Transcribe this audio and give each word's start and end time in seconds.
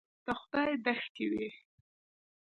د 0.25 0.27
خدای 0.39 0.71
دښتې 0.85 1.25
وې. 1.31 1.47